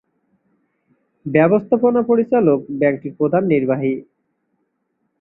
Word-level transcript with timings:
ব্যবস্থাপনা 1.25 2.01
পরিচালক 2.01 2.59
ব্যাংকটির 2.79 3.13
প্রধান 3.19 3.43
নির্বাহী। 3.45 3.93